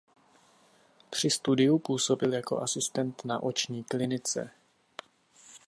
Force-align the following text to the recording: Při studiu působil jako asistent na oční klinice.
Při 1.09 1.29
studiu 1.29 1.79
působil 1.79 2.33
jako 2.33 2.57
asistent 2.59 3.25
na 3.25 3.43
oční 3.43 3.83
klinice. 3.83 4.49